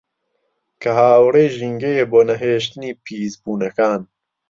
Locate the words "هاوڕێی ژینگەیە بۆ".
0.99-2.19